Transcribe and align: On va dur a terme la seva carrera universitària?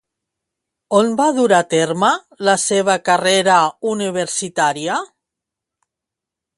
On 0.99 1.11
va 1.19 1.27
dur 1.39 1.53
a 1.57 1.59
terme 1.73 2.09
la 2.49 2.57
seva 2.63 2.97
carrera 3.11 3.61
universitària? 3.95 5.01